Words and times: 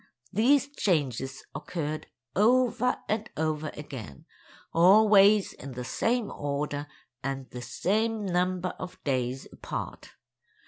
These 0.33 0.67
changes 0.69 1.45
occurred 1.53 2.07
over 2.35 2.97
and 3.07 3.29
over 3.37 3.69
again—always 3.75 5.53
in 5.53 5.73
the 5.73 5.83
same 5.85 6.31
order, 6.31 6.87
and 7.21 7.47
the 7.51 7.61
same 7.61 8.25
number 8.25 8.69
of 8.79 8.97
days 9.03 9.47
apart. 9.53 10.13